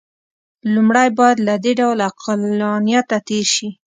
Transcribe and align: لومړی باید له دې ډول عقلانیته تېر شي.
لومړی 0.73 1.07
باید 1.19 1.37
له 1.47 1.55
دې 1.63 1.73
ډول 1.79 1.97
عقلانیته 2.09 3.17
تېر 3.27 3.45
شي. 3.55 3.69